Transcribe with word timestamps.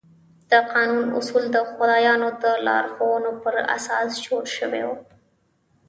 د 0.49 0.51
قانون 0.73 1.07
اصول 1.19 1.43
د 1.55 1.57
خدایانو 1.71 2.27
د 2.43 2.45
لارښوونو 2.67 3.31
پر 3.43 3.55
اساس 3.75 4.09
جوړ 4.25 4.43
شوي 4.57 4.81
وو. 4.87 4.97